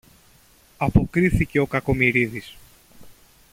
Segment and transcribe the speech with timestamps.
[0.77, 2.55] αποκρίθηκε ο Κακομοιρίδης.